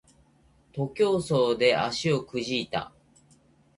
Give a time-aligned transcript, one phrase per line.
[0.73, 2.91] 徒競走で足をくじいた